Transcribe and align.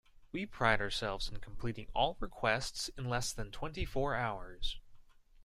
We 0.31 0.47
pride 0.47 0.81
ourselves 0.81 1.29
in 1.29 1.37
completing 1.41 1.85
all 1.93 2.17
requests 2.19 2.89
in 2.97 3.05
less 3.07 3.31
than 3.31 3.51
twenty 3.51 3.85
four 3.85 4.15
hours. 4.15 4.79